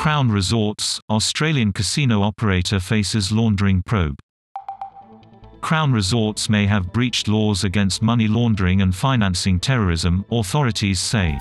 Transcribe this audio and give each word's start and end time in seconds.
Crown 0.00 0.30
Resorts, 0.30 0.98
Australian 1.10 1.74
casino 1.74 2.22
operator 2.22 2.80
faces 2.80 3.30
laundering 3.30 3.82
probe. 3.82 4.18
Crown 5.60 5.92
Resorts 5.92 6.48
may 6.48 6.64
have 6.64 6.90
breached 6.90 7.28
laws 7.28 7.64
against 7.64 8.00
money 8.00 8.26
laundering 8.26 8.80
and 8.80 8.94
financing 8.94 9.60
terrorism, 9.60 10.24
authorities 10.30 11.00
say. 11.00 11.38